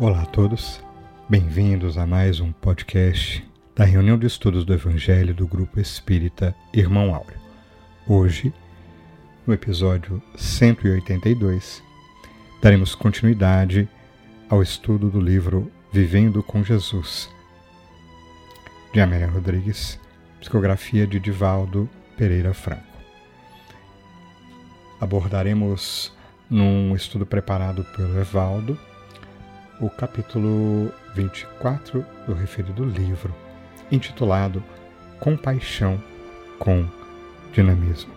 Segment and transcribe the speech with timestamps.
[0.00, 0.82] Olá a todos,
[1.28, 3.46] bem-vindos a mais um podcast
[3.76, 7.38] da reunião de estudos do Evangelho do Grupo Espírita Irmão Áureo.
[8.08, 8.50] Hoje,
[9.46, 11.82] no episódio 182,
[12.62, 13.86] daremos continuidade
[14.48, 17.28] ao estudo do livro Vivendo com Jesus,
[18.94, 20.00] de Amélia Rodrigues,
[20.40, 21.86] psicografia de Divaldo
[22.16, 22.96] Pereira Franco.
[24.98, 26.10] Abordaremos
[26.48, 28.78] num estudo preparado pelo Evaldo
[29.80, 33.34] o capítulo 24 do referido livro,
[33.90, 34.62] intitulado
[35.18, 36.02] Compaixão
[36.58, 36.86] com
[37.52, 38.12] Dinamismo.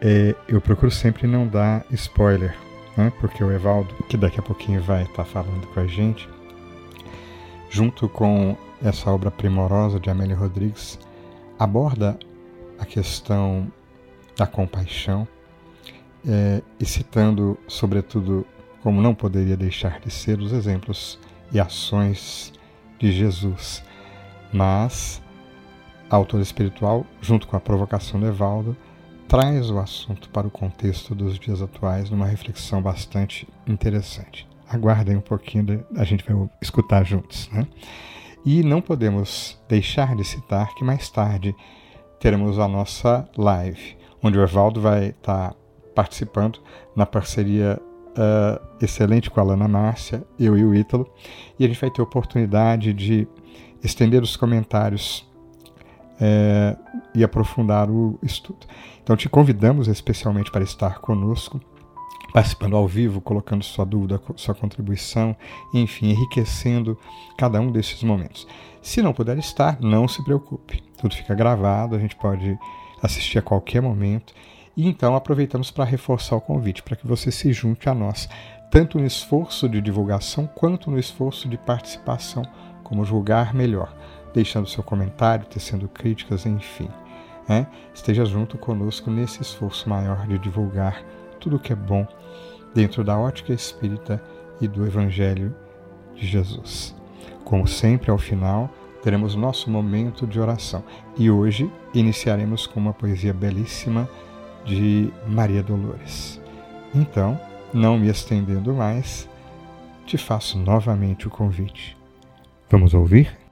[0.00, 2.56] É, eu procuro sempre não dar spoiler,
[2.96, 6.28] né, porque o Evaldo, que daqui a pouquinho vai estar falando com a gente,
[7.68, 10.98] junto com essa obra primorosa de Amélia Rodrigues,
[11.58, 12.18] aborda
[12.78, 13.70] a questão
[14.36, 15.26] da compaixão
[16.26, 18.46] é, e citando, sobretudo,
[18.86, 21.18] como não poderia deixar de ser os exemplos
[21.50, 22.52] e ações
[23.00, 23.82] de Jesus.
[24.52, 25.20] Mas
[26.08, 28.76] a autora espiritual, junto com a provocação de Evaldo,
[29.26, 34.46] traz o assunto para o contexto dos dias atuais numa reflexão bastante interessante.
[34.68, 37.50] Aguardem um pouquinho, a gente vai escutar juntos.
[37.50, 37.66] Né?
[38.44, 41.56] E não podemos deixar de citar que mais tarde
[42.20, 45.56] teremos a nossa live, onde o Evaldo vai estar
[45.92, 46.60] participando
[46.94, 47.80] na parceria
[48.16, 51.08] uh, excelente com a Lana Márcia, eu e o Ítalo,
[51.58, 53.28] e a gente vai ter oportunidade de
[53.82, 55.26] estender os comentários
[56.20, 56.76] uh,
[57.14, 58.66] e aprofundar o estudo.
[59.02, 61.60] Então te convidamos especialmente para estar conosco,
[62.32, 65.36] participando ao vivo, colocando sua dúvida, sua contribuição,
[65.72, 66.98] enfim, enriquecendo
[67.38, 68.46] cada um desses momentos.
[68.82, 72.58] Se não puder estar, não se preocupe, tudo fica gravado, a gente pode
[73.02, 74.34] assistir a qualquer momento
[74.76, 78.28] e então aproveitamos para reforçar o convite para que você se junte a nós,
[78.70, 82.42] tanto no esforço de divulgação quanto no esforço de participação,
[82.82, 83.94] como julgar melhor,
[84.34, 86.88] deixando seu comentário, tecendo críticas, enfim.
[87.48, 87.66] Né?
[87.94, 91.02] Esteja junto conosco nesse esforço maior de divulgar
[91.40, 92.06] tudo o que é bom
[92.74, 94.22] dentro da ótica espírita
[94.60, 95.54] e do Evangelho
[96.14, 96.94] de Jesus.
[97.44, 98.68] Como sempre, ao final,
[99.02, 100.82] teremos nosso momento de oração.
[101.16, 104.08] E hoje iniciaremos com uma poesia belíssima
[104.66, 106.40] de Maria Dolores.
[106.94, 107.40] Então,
[107.72, 109.28] não me estendendo mais,
[110.04, 111.96] te faço novamente o convite.
[112.68, 113.45] Vamos ouvir?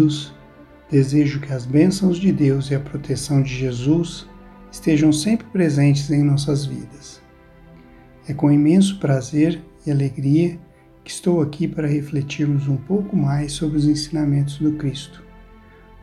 [0.00, 0.32] Todos.
[0.90, 4.26] Desejo que as bênçãos de Deus e a proteção de Jesus
[4.72, 7.22] estejam sempre presentes em nossas vidas.
[8.26, 10.58] É com imenso prazer e alegria
[11.04, 15.22] que estou aqui para refletirmos um pouco mais sobre os ensinamentos do Cristo.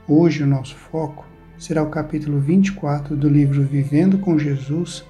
[0.07, 1.25] Hoje o nosso foco
[1.57, 5.03] será o capítulo 24 do livro Vivendo com Jesus,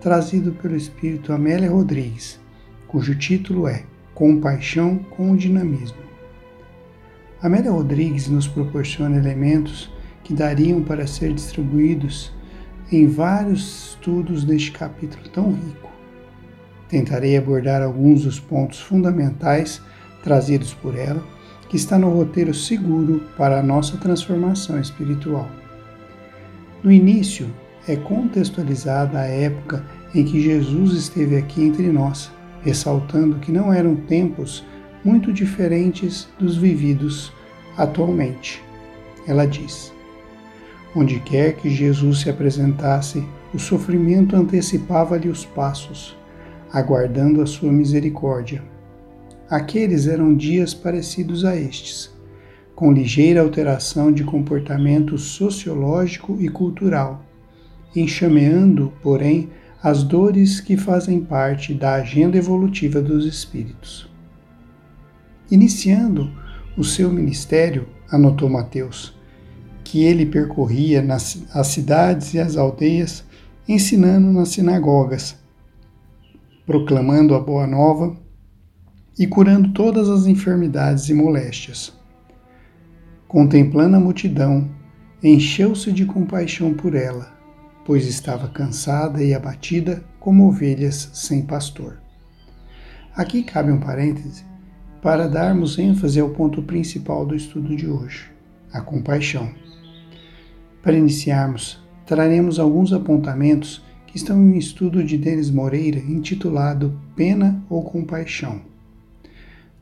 [0.00, 2.40] trazido pelo Espírito Amélia Rodrigues,
[2.86, 3.84] cujo título é
[4.14, 6.07] Compaixão com o Dinamismo.
[7.40, 9.88] Amélia Rodrigues nos proporciona elementos
[10.24, 12.32] que dariam para ser distribuídos
[12.90, 15.88] em vários estudos deste capítulo tão rico.
[16.88, 19.80] Tentarei abordar alguns dos pontos fundamentais
[20.24, 21.22] trazidos por ela,
[21.68, 25.48] que está no roteiro seguro para a nossa transformação espiritual.
[26.82, 27.46] No início,
[27.86, 32.32] é contextualizada a época em que Jesus esteve aqui entre nós,
[32.62, 34.64] ressaltando que não eram tempos
[35.04, 37.32] muito diferentes dos vividos
[37.76, 38.62] atualmente.
[39.26, 39.92] Ela diz:
[40.94, 43.24] Onde quer que Jesus se apresentasse,
[43.54, 46.16] o sofrimento antecipava-lhe os passos,
[46.72, 48.62] aguardando a sua misericórdia.
[49.48, 52.10] Aqueles eram dias parecidos a estes,
[52.74, 57.24] com ligeira alteração de comportamento sociológico e cultural,
[57.96, 59.48] enxameando, porém,
[59.82, 64.08] as dores que fazem parte da agenda evolutiva dos espíritos.
[65.50, 66.30] Iniciando
[66.76, 69.18] o seu ministério, anotou Mateus,
[69.82, 73.24] que ele percorria nas, as cidades e as aldeias,
[73.66, 75.38] ensinando nas sinagogas,
[76.66, 78.14] proclamando a boa nova
[79.18, 81.98] e curando todas as enfermidades e moléstias.
[83.26, 84.70] Contemplando a multidão,
[85.22, 87.32] encheu-se de compaixão por ela,
[87.86, 91.98] pois estava cansada e abatida como ovelhas sem pastor.
[93.16, 94.47] Aqui cabe um parêntese
[95.02, 98.30] para darmos ênfase ao ponto principal do estudo de hoje,
[98.72, 99.50] a compaixão.
[100.82, 107.62] Para iniciarmos, traremos alguns apontamentos que estão em um estudo de Denis Moreira intitulado Pena
[107.68, 108.62] ou Compaixão.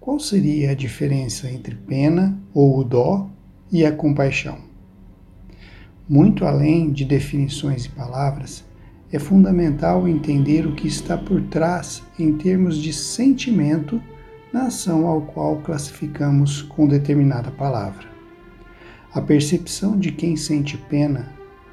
[0.01, 3.29] Qual seria a diferença entre pena ou o dó
[3.73, 4.59] e a compaixão?
[6.09, 8.65] Muito além de definições e palavras,
[9.11, 14.01] é fundamental entender o que está por trás em termos de sentimento
[14.57, 18.09] na ação ao qual classificamos com determinada palavra.
[19.13, 21.31] A percepção de quem sente pena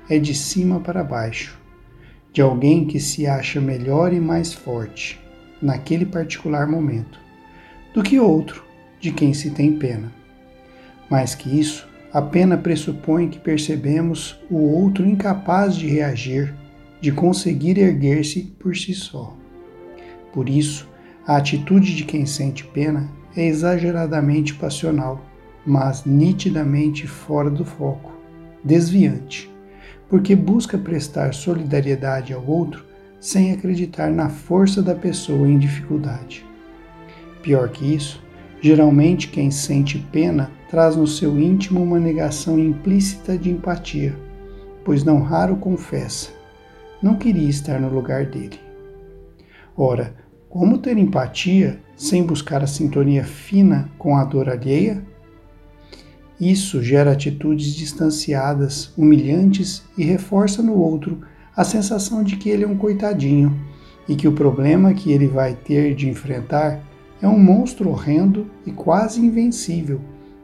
[0.10, 1.58] é de cima para baixo,
[2.34, 5.18] de alguém que se acha melhor e mais forte
[5.62, 7.18] naquele particular momento,
[7.94, 8.66] do que outro
[9.00, 10.12] de quem se tem pena.
[11.10, 16.54] Mais que isso, a pena pressupõe que percebemos o outro incapaz de reagir
[17.00, 19.38] de conseguir erguer-se por si só.
[20.34, 20.92] Por isso,
[21.26, 25.24] a atitude de quem sente pena é exageradamente passional,
[25.66, 28.12] mas nitidamente fora do foco,
[28.64, 29.52] desviante,
[30.10, 32.86] porque busca prestar solidariedade ao outro
[33.20, 36.46] sem acreditar na força da pessoa em dificuldade.
[37.42, 38.22] Pior que isso,
[38.62, 44.16] geralmente quem sente pena traz no seu íntimo uma negação implícita de empatia,
[44.84, 46.44] pois não raro confessa
[47.04, 48.58] não queria estar no lugar dele.
[49.76, 50.16] Ora,
[50.54, 55.04] como ter empatia sem buscar a sintonia fina com a dor alheia?
[56.40, 61.22] Isso gera atitudes distanciadas, humilhantes e reforça no outro
[61.58, 63.60] a sensação de que ele é um coitadinho
[64.08, 66.84] e que o problema que ele vai ter de enfrentar
[67.20, 70.00] é um monstro horrendo e quase invencível,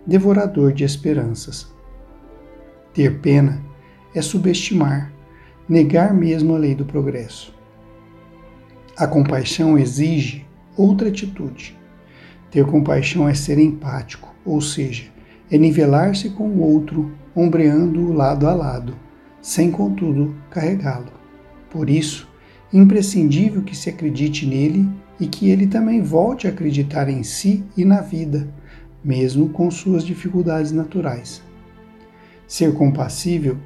[0.07, 1.71] devorador de esperanças.
[2.95, 3.63] Ter pena
[4.15, 5.13] é subestimar,
[5.69, 7.58] negar mesmo a lei do progresso.
[8.99, 11.73] A compaixão exige outra atitude.
[12.51, 15.05] Ter compaixão é ser empático, ou seja,
[15.49, 18.93] é nivelar-se com o outro, ombreando-o lado a lado,
[19.41, 21.13] sem contudo carregá-lo.
[21.69, 22.27] Por isso,
[22.73, 24.85] imprescindível que se acredite nele
[25.17, 28.49] e que ele também volte a acreditar em si e na vida,
[29.01, 31.41] mesmo com suas dificuldades naturais.
[32.45, 33.57] Ser compassível,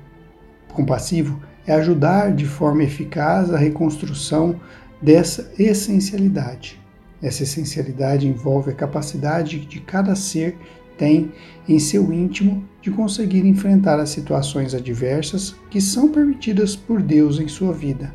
[0.72, 4.60] compassivo é ajudar de forma eficaz a reconstrução
[5.04, 6.82] dessa essencialidade.
[7.22, 10.58] Essa essencialidade envolve a capacidade de cada ser
[10.98, 11.32] tem
[11.68, 17.48] em seu íntimo de conseguir enfrentar as situações adversas que são permitidas por Deus em
[17.48, 18.14] sua vida,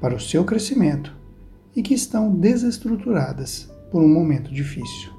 [0.00, 1.14] para o seu crescimento,
[1.74, 5.10] e que estão desestruturadas por um momento difícil.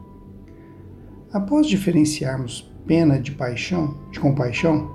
[1.32, 4.90] Após diferenciarmos pena de paixão, de compaixão,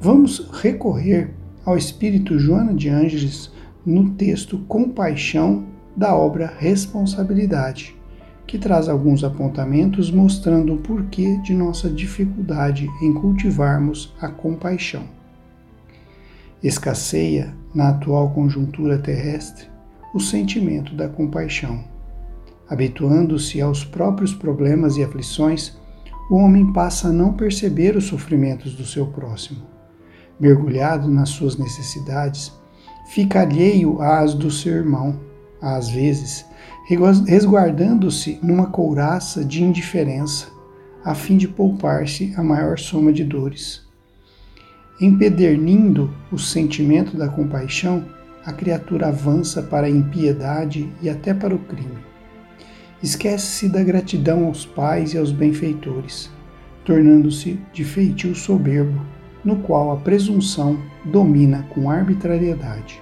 [0.00, 1.34] vamos recorrer
[1.64, 3.52] ao espírito Joana de Ângeles
[3.90, 5.66] no texto Compaixão
[5.96, 7.96] da obra Responsabilidade,
[8.46, 15.02] que traz alguns apontamentos mostrando o porquê de nossa dificuldade em cultivarmos a compaixão.
[16.62, 19.66] Escasseia, na atual conjuntura terrestre,
[20.14, 21.82] o sentimento da compaixão.
[22.68, 25.76] Habituando-se aos próprios problemas e aflições,
[26.30, 29.70] o homem passa a não perceber os sofrimentos do seu próximo
[30.40, 32.50] mergulhado nas suas necessidades,
[33.10, 35.18] fica alheio às do seu irmão,
[35.60, 36.46] às vezes,
[37.26, 40.46] resguardando-se numa couraça de indiferença,
[41.04, 43.82] a fim de poupar-se a maior soma de dores.
[45.00, 48.06] Empedernindo o sentimento da compaixão,
[48.46, 51.98] a criatura avança para a impiedade e até para o crime.
[53.02, 56.30] Esquece-se da gratidão aos pais e aos benfeitores,
[56.84, 63.00] tornando-se de feitio soberbo no qual a presunção domina com arbitrariedade.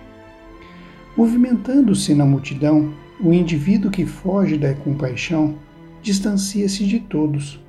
[1.17, 5.57] Movimentando-se na multidão, o indivíduo que foge da compaixão
[6.01, 7.61] distancia-se de todos,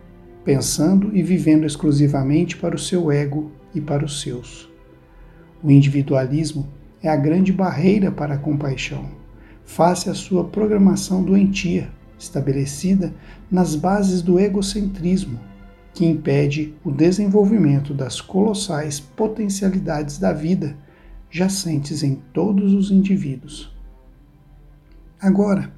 [0.45, 4.69] pensando e vivendo exclusivamente para o seu ego e para os seus.
[5.63, 6.67] O individualismo
[7.01, 9.09] é a grande barreira para a compaixão,
[9.65, 13.13] face à sua programação doentia, estabelecida
[13.49, 15.39] nas bases do egocentrismo,
[15.93, 20.77] que impede o desenvolvimento das colossais potencialidades da vida
[21.29, 23.71] jacentes em todos os indivíduos.
[25.21, 25.71] Agora,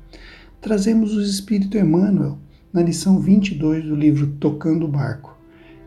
[0.62, 2.38] trazemos o Espírito Emmanuel
[2.72, 5.38] na lição 22 do livro Tocando o Barco,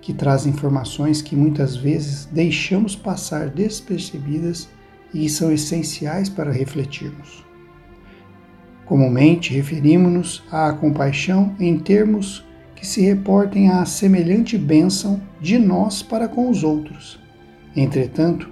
[0.01, 4.69] que traz informações que muitas vezes deixamos passar despercebidas
[5.15, 7.45] e são essenciais para refletirmos.
[8.85, 12.45] Comumente referimos-nos à compaixão em termos
[12.85, 17.19] que se reportem à semelhante bênção de nós para com os outros.
[17.75, 18.47] Entretanto,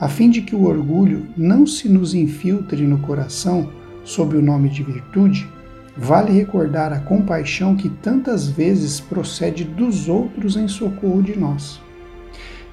[0.00, 3.70] a fim de que o orgulho não se nos infiltre no coração
[4.02, 5.46] sob o nome de virtude,
[5.94, 11.78] vale recordar a compaixão que tantas vezes procede dos outros em socorro de nós.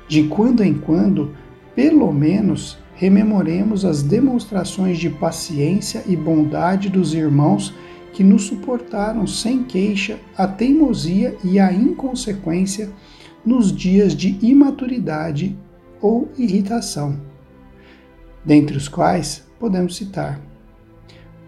[0.08, 1.36] De quando em quando,
[1.76, 7.74] pelo menos rememoremos as demonstrações de paciência e bondade dos irmãos
[8.14, 12.90] que nos suportaram sem queixa a teimosia e a inconsequência
[13.46, 15.58] nos dias de imaturidade
[16.02, 17.20] ou irritação,
[18.46, 20.52] dentre os quais podemos citar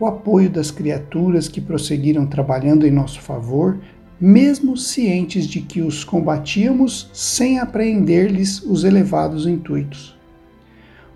[0.04, 3.80] o apoio das criaturas que prosseguiram trabalhando em nosso favor,
[4.20, 10.18] mesmo cientes de que os combatíamos sem apreender-lhes os elevados intuitos.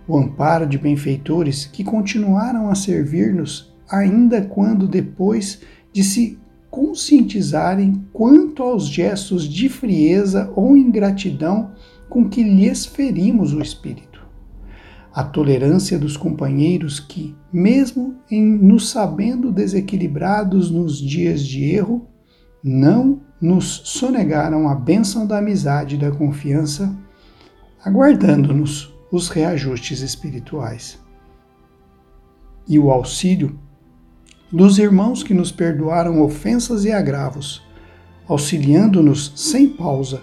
[0.07, 5.61] O amparo de benfeitores que continuaram a servir-nos ainda quando depois
[5.93, 6.39] de se
[6.69, 11.71] conscientizarem quanto aos gestos de frieza ou ingratidão
[12.09, 14.25] com que lhes ferimos o espírito.
[15.13, 22.07] A tolerância dos companheiros que, mesmo em nos sabendo desequilibrados nos dias de erro,
[22.63, 26.95] não nos sonegaram a bênção da amizade e da confiança,
[27.83, 30.99] aguardando-nos os reajustes espirituais.
[32.67, 33.57] E o auxílio
[34.51, 37.61] dos irmãos que nos perdoaram ofensas e agravos,
[38.27, 40.21] auxiliando-nos sem pausa,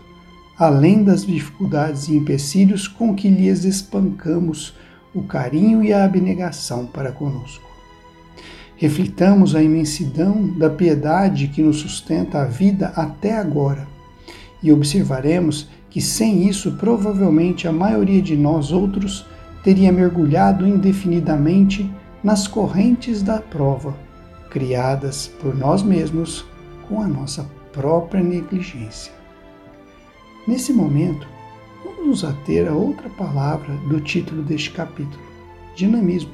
[0.58, 4.74] além das dificuldades e empecilhos com que lhes espancamos
[5.14, 7.62] o carinho e a abnegação para conosco.
[8.76, 13.86] Reflitamos a imensidão da piedade que nos sustenta a vida até agora
[14.62, 19.26] e observaremos que sem isso provavelmente a maioria de nós outros
[19.62, 21.88] teria mergulhado indefinidamente
[22.22, 24.03] nas correntes da prova
[24.54, 26.46] criadas por nós mesmos
[26.88, 29.12] com a nossa própria negligência.
[30.46, 31.26] Nesse momento,
[31.84, 35.20] vamos nos ater a outra palavra do título deste capítulo:
[35.74, 36.30] dinamismo.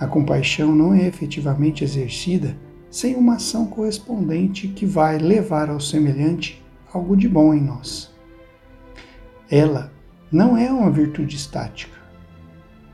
[0.00, 2.56] A compaixão não é efetivamente exercida
[2.90, 6.64] sem uma ação correspondente que vai levar ao semelhante
[6.94, 8.10] algo de bom em nós.
[9.50, 9.92] Ela
[10.30, 11.98] não é uma virtude estática,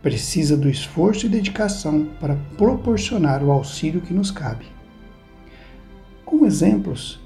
[0.09, 4.65] precisa do esforço e dedicação para proporcionar o auxílio que nos cabe.
[6.25, 7.21] Como exemplos,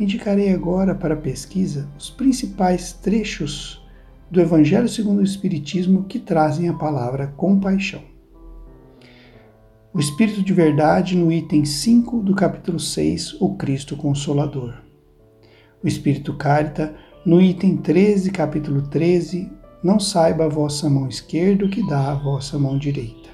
[0.00, 3.80] indicarei agora para pesquisa os principais trechos
[4.28, 8.02] do Evangelho segundo o Espiritismo que trazem a palavra compaixão.
[9.92, 14.74] O Espírito de Verdade no item 5 do capítulo 6, o Cristo Consolador.
[15.80, 19.52] O Espírito Carita no item 13, capítulo 13,
[19.84, 23.28] não saiba a vossa mão esquerda o que dá a vossa mão direita.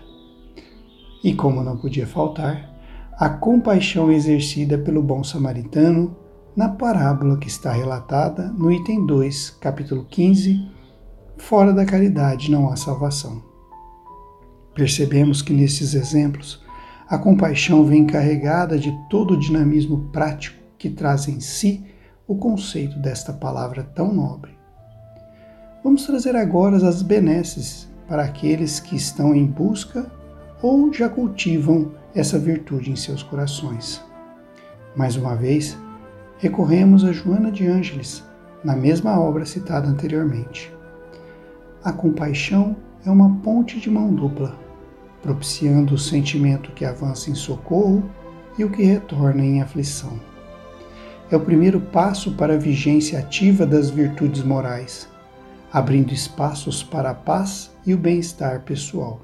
[1.22, 2.68] E como não podia faltar,
[3.16, 6.16] a compaixão exercida pelo bom samaritano
[6.56, 10.68] na parábola que está relatada no item 2, capítulo 15,
[11.38, 13.40] fora da caridade não há salvação.
[14.74, 16.60] Percebemos que nesses exemplos
[17.08, 21.84] a compaixão vem carregada de todo o dinamismo prático que traz em si
[22.26, 24.59] o conceito desta palavra tão nobre.
[25.82, 30.12] Vamos trazer agora as benesses para aqueles que estão em busca
[30.60, 34.04] ou já cultivam essa virtude em seus corações.
[34.94, 35.78] Mais uma vez,
[36.36, 38.22] recorremos a Joana de Ângeles,
[38.62, 40.70] na mesma obra citada anteriormente.
[41.82, 44.54] A compaixão é uma ponte de mão dupla,
[45.22, 48.04] propiciando o sentimento que avança em socorro
[48.58, 50.20] e o que retorna em aflição.
[51.30, 55.08] É o primeiro passo para a vigência ativa das virtudes morais
[55.72, 59.20] abrindo espaços para a paz e o bem-estar pessoal.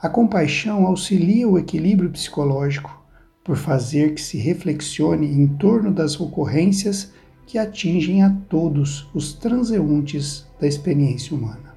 [0.00, 3.02] A compaixão auxilia o equilíbrio psicológico
[3.44, 7.12] por fazer que se reflexione em torno das ocorrências
[7.46, 11.74] que atingem a todos os transeuntes da experiência humana.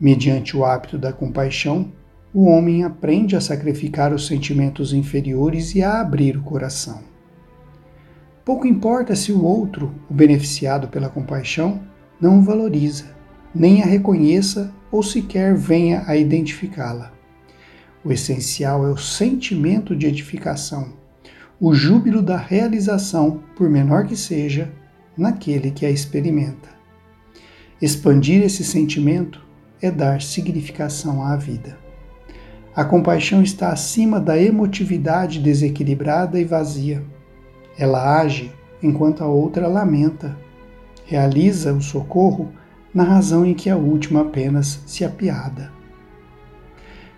[0.00, 1.92] Mediante o hábito da compaixão,
[2.32, 7.00] o homem aprende a sacrificar os sentimentos inferiores e a abrir o coração.
[8.44, 11.82] Pouco importa se o outro, o beneficiado pela compaixão,
[12.20, 13.16] não valoriza,
[13.54, 17.12] nem a reconheça ou sequer venha a identificá-la.
[18.04, 20.92] O essencial é o sentimento de edificação,
[21.60, 24.72] o júbilo da realização, por menor que seja,
[25.16, 26.68] naquele que a experimenta.
[27.82, 29.44] Expandir esse sentimento
[29.82, 31.78] é dar significação à vida.
[32.74, 37.04] A compaixão está acima da emotividade desequilibrada e vazia.
[37.76, 40.36] Ela age enquanto a outra lamenta
[41.08, 42.52] realiza o socorro
[42.92, 45.72] na razão em que a última apenas se apiada.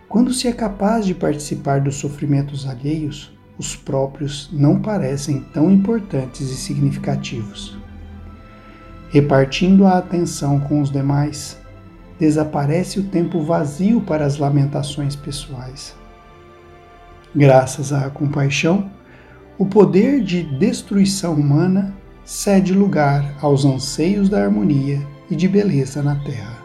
[0.09, 6.53] Quando se é capaz de participar dos sofrimentos alheios, os próprios não parecem tão importantes
[6.53, 7.77] e significativos.
[9.11, 11.59] Repartindo a atenção com os demais,
[12.17, 15.97] desaparece o tempo vazio para as lamentações pessoais.
[17.35, 18.89] Graças à compaixão,
[19.59, 25.01] o poder de destruição humana cede lugar aos anseios da harmonia
[25.31, 26.59] e de beleza na terra.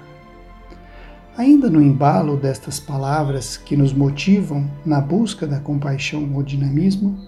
[1.37, 7.19] Ainda no embalo destas palavras que nos motivam na busca da compaixão ou dinamismo,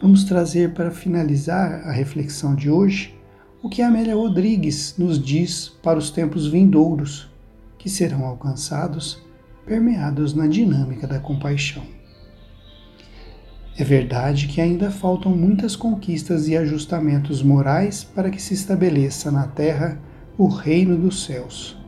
[0.00, 3.18] vamos trazer para finalizar a reflexão de hoje
[3.62, 7.28] o que Amélia Rodrigues nos diz para os tempos vindouros,
[7.76, 9.20] que serão alcançados
[9.66, 11.99] permeados na dinâmica da compaixão.
[13.80, 19.46] É verdade que ainda faltam muitas conquistas e ajustamentos morais para que se estabeleça na
[19.46, 19.98] terra
[20.36, 21.82] o reino dos céus.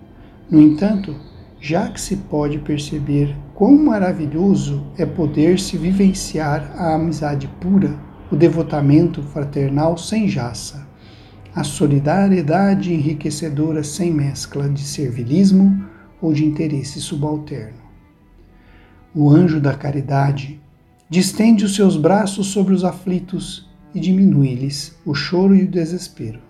[0.51, 1.15] No entanto,
[1.61, 7.95] já que se pode perceber quão maravilhoso é poder-se vivenciar a amizade pura,
[8.31, 10.89] o devotamento fraternal sem jaça,
[11.55, 15.85] a solidariedade enriquecedora sem mescla de servilismo
[16.23, 17.83] ou de interesse subalterno.
[19.15, 20.62] O anjo da caridade
[21.12, 26.40] distende os seus braços sobre os aflitos e diminui-lhes o choro e o desespero,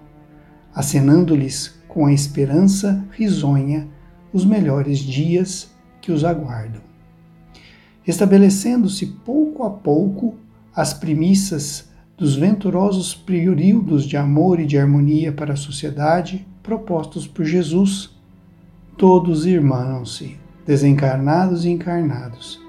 [0.73, 3.88] acenando-lhes com a esperança risonha
[4.33, 5.69] os melhores dias
[6.00, 6.81] que os aguardam.
[8.07, 10.37] Estabelecendo-se pouco a pouco
[10.73, 17.45] as premissas dos venturosos períodos de amor e de harmonia para a sociedade propostos por
[17.45, 18.11] Jesus,
[18.97, 22.62] todos irmanam-se, desencarnados e encarnados,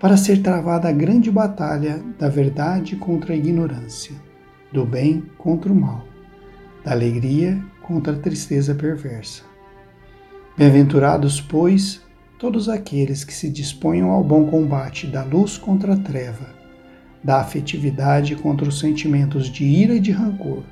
[0.00, 4.16] para ser travada a grande batalha da verdade contra a ignorância,
[4.72, 6.06] do bem contra o mal,
[6.82, 9.42] da alegria contra a tristeza perversa.
[10.56, 12.00] Bem-aventurados, pois,
[12.38, 16.46] todos aqueles que se disponham ao bom combate da luz contra a treva,
[17.22, 20.62] da afetividade contra os sentimentos de ira e de rancor,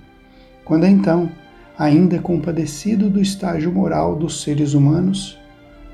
[0.64, 1.30] quando então,
[1.78, 5.38] ainda compadecido do estágio moral dos seres humanos,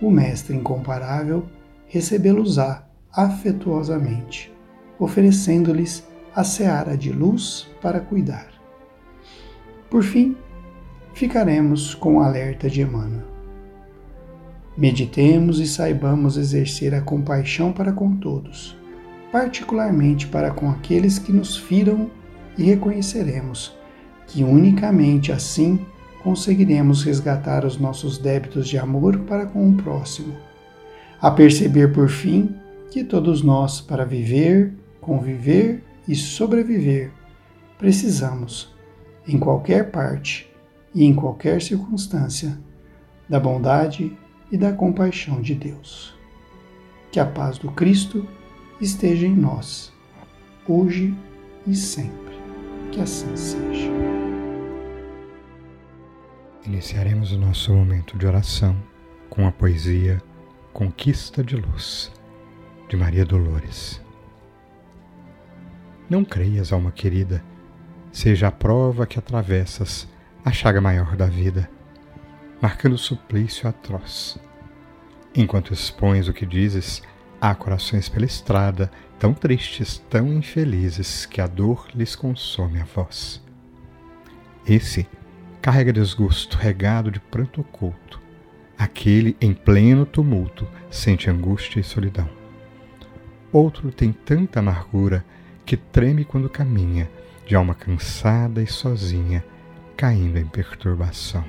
[0.01, 1.47] o Mestre incomparável
[1.89, 2.84] recebê-los-á
[3.17, 4.53] afetuosamente,
[4.99, 8.49] oferecendo-lhes a seara de luz para cuidar.
[9.89, 10.37] Por fim,
[11.13, 13.35] ficaremos com o alerta de Emmanuel
[14.77, 18.77] Meditemos e saibamos exercer a compaixão para com todos,
[19.31, 22.11] particularmente para com aqueles que nos firam,
[22.59, 23.77] e reconheceremos
[24.27, 25.79] que unicamente assim
[26.25, 30.35] conseguiremos resgatar os nossos débitos de amor para com o próximo.
[31.21, 32.53] A perceber, por fim,
[32.95, 37.11] que todos nós, para viver, conviver e sobreviver,
[37.77, 38.73] precisamos,
[39.27, 40.49] em qualquer parte
[40.95, 42.57] e em qualquer circunstância,
[43.29, 44.17] da bondade
[44.49, 46.17] e da compaixão de Deus.
[47.11, 48.29] Que a paz do Cristo
[48.81, 49.93] esteja em nós,
[50.69, 51.13] hoje
[51.67, 52.37] e sempre.
[52.93, 53.91] Que assim seja.
[56.65, 58.77] Iniciaremos o nosso momento de oração
[59.29, 60.23] com a poesia
[60.73, 62.13] Conquista de Luz,
[62.95, 64.01] de Maria Dolores.
[66.09, 67.43] Não creias, alma querida,
[68.13, 70.09] seja a prova que atravessas
[70.45, 71.69] a chaga maior da vida
[72.63, 74.39] marcando suplício atroz.
[75.35, 77.03] Enquanto expões o que dizes,
[77.41, 83.43] há corações pela estrada, tão tristes, tão infelizes, que a dor lhes consome a voz.
[84.65, 85.07] Esse
[85.61, 88.23] carrega desgosto regado de pranto oculto.
[88.79, 92.44] Aquele, em pleno tumulto, sente angústia e solidão.
[93.55, 95.25] Outro tem tanta amargura
[95.65, 97.09] que treme quando caminha,
[97.47, 99.45] de alma cansada e sozinha,
[99.97, 101.45] caindo em perturbação.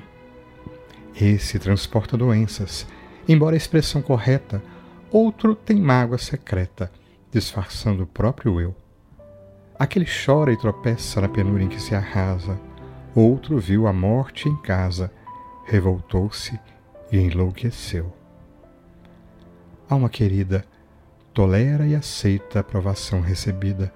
[1.20, 2.86] Esse transporta doenças,
[3.26, 4.62] embora a expressão correta,
[5.10, 6.92] outro tem mágoa secreta,
[7.32, 8.72] disfarçando o próprio eu.
[9.76, 12.56] Aquele chora e tropeça na penura em que se arrasa,
[13.16, 15.10] outro viu a morte em casa,
[15.64, 16.56] revoltou-se
[17.10, 18.14] e enlouqueceu.
[19.90, 20.64] Alma querida,
[21.36, 23.92] tolera e aceita a provação recebida,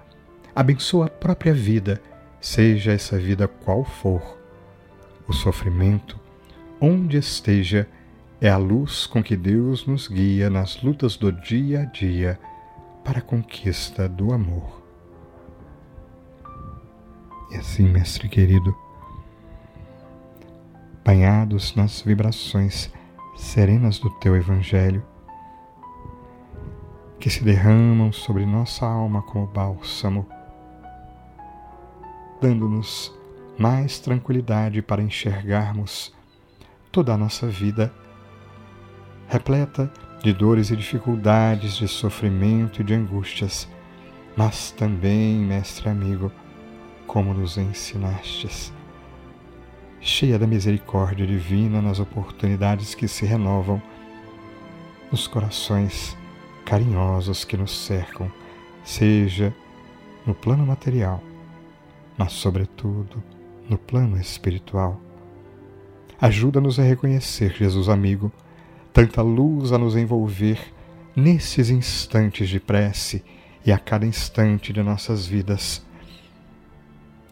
[0.55, 1.99] abençoa a própria vida,
[2.39, 4.37] seja essa vida qual for.
[5.27, 6.21] O sofrimento
[6.79, 7.87] onde esteja,
[8.39, 12.39] é a luz com que Deus nos guia nas lutas do dia a dia
[13.03, 14.81] para a conquista do amor.
[17.51, 18.75] E assim, mestre querido,
[21.03, 22.91] banhados nas vibrações
[23.35, 25.03] serenas do teu Evangelho,
[27.21, 30.25] que se derramam sobre nossa alma como bálsamo,
[32.41, 33.13] dando-nos
[33.59, 36.11] mais tranquilidade para enxergarmos
[36.91, 37.93] toda a nossa vida,
[39.27, 43.69] repleta de dores e dificuldades, de sofrimento e de angústias,
[44.35, 46.31] mas também, mestre amigo,
[47.05, 48.73] como nos ensinastes,
[49.99, 53.79] cheia da misericórdia divina nas oportunidades que se renovam,
[55.11, 56.17] nos corações
[56.71, 58.31] carinhosos que nos cercam,
[58.81, 59.53] seja
[60.25, 61.21] no plano material,
[62.17, 63.21] mas, sobretudo,
[63.69, 64.97] no plano espiritual
[66.21, 68.31] Ajuda-nos a reconhecer, Jesus amigo,
[68.93, 70.73] tanta luz a nos envolver
[71.13, 73.21] nesses instantes de prece
[73.65, 75.85] e a cada instante de nossas vidas.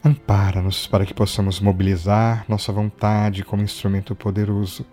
[0.04, 4.86] Ampara-nos para que possamos mobilizar nossa vontade como instrumento poderoso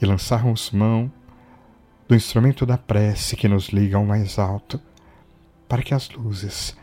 [0.00, 1.12] e lançarmos mão
[2.12, 4.78] do instrumento da prece que nos liga ao mais alto,
[5.66, 6.76] para que as luzes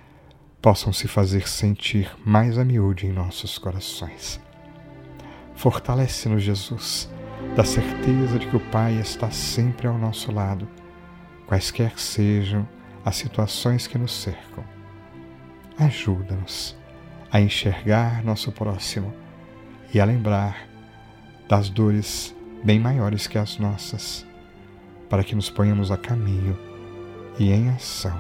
[0.59, 4.41] possam se fazer sentir mais a miúde em nossos corações.
[5.53, 7.07] Fortalece-nos, Jesus,
[7.55, 10.67] da certeza de que o Pai está sempre ao nosso lado,
[11.45, 12.67] quaisquer sejam
[13.05, 14.63] as situações que nos cercam.
[15.77, 16.75] Ajuda-nos
[17.31, 19.13] a enxergar nosso próximo
[19.93, 20.67] e a lembrar
[21.47, 24.27] das dores bem maiores que as nossas,
[25.09, 26.57] para que nos ponhamos a caminho
[27.37, 28.19] e em ação.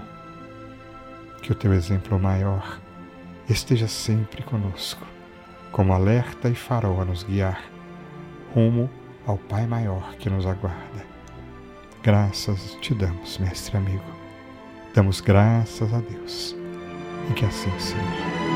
[1.41, 2.79] Que o teu exemplo maior
[3.49, 5.05] esteja sempre conosco,
[5.71, 7.63] como alerta e farol a nos guiar
[8.53, 8.89] rumo
[9.25, 11.05] ao Pai maior que nos aguarda.
[12.01, 14.03] Graças te damos, mestre amigo.
[14.93, 16.55] Damos graças a Deus.
[17.29, 18.48] E que assim seja.